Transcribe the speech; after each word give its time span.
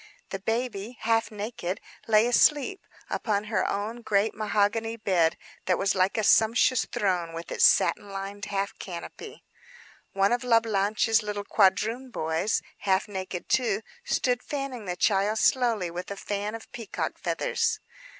The 0.31 0.39
baby, 0.39 0.97
half 1.01 1.29
naked, 1.29 1.79
lay 2.07 2.25
asleep 2.25 2.87
upon 3.07 3.43
her 3.43 3.69
own 3.69 4.01
great 4.01 4.33
mahogany 4.33 4.97
bed, 4.97 5.37
that 5.65 5.77
was 5.77 5.93
like 5.93 6.17
a 6.17 6.23
sumptuous 6.23 6.85
throne, 6.85 7.33
with 7.33 7.51
its 7.51 7.65
satin 7.65 8.09
lined 8.09 8.45
half 8.45 8.75
canopy. 8.79 9.43
One 10.13 10.31
of 10.31 10.43
La 10.43 10.59
Blanche's 10.59 11.21
little 11.21 11.45
quadroon 11.45 12.09
boys—half 12.09 13.07
naked 13.07 13.47
too—stood 13.47 14.41
fanning 14.41 14.85
the 14.85 14.95
child 14.95 15.37
slowly 15.37 15.91
with 15.91 16.09
a 16.09 16.17
fan 16.17 16.55
of 16.55 16.71
peacock 16.71 17.19
feathers. 17.19 17.79